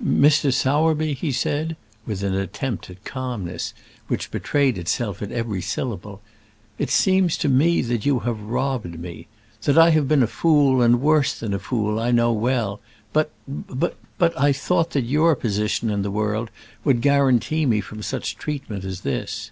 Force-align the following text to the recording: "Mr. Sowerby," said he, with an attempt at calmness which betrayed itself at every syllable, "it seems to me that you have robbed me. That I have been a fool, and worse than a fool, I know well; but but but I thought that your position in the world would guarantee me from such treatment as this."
"Mr. 0.00 0.54
Sowerby," 0.54 1.32
said 1.32 1.70
he, 1.70 1.76
with 2.08 2.22
an 2.22 2.32
attempt 2.32 2.88
at 2.90 3.04
calmness 3.04 3.74
which 4.06 4.30
betrayed 4.30 4.78
itself 4.78 5.20
at 5.20 5.32
every 5.32 5.60
syllable, 5.60 6.20
"it 6.78 6.90
seems 6.90 7.36
to 7.36 7.48
me 7.48 7.82
that 7.82 8.06
you 8.06 8.20
have 8.20 8.38
robbed 8.40 9.00
me. 9.00 9.26
That 9.62 9.76
I 9.76 9.90
have 9.90 10.06
been 10.06 10.22
a 10.22 10.28
fool, 10.28 10.80
and 10.80 11.00
worse 11.00 11.36
than 11.36 11.52
a 11.52 11.58
fool, 11.58 11.98
I 11.98 12.12
know 12.12 12.30
well; 12.30 12.80
but 13.12 13.32
but 13.48 13.96
but 14.16 14.38
I 14.40 14.52
thought 14.52 14.90
that 14.90 15.02
your 15.06 15.34
position 15.34 15.90
in 15.90 16.02
the 16.02 16.10
world 16.12 16.50
would 16.84 17.00
guarantee 17.02 17.66
me 17.66 17.80
from 17.80 18.00
such 18.00 18.36
treatment 18.36 18.84
as 18.84 19.00
this." 19.00 19.50